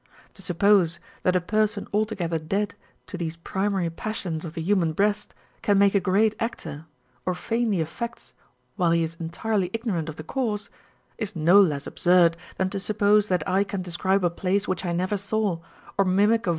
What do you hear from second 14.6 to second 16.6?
which I never saw, or mimic a.